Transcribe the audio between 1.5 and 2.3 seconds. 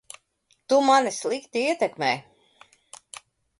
ietekmē.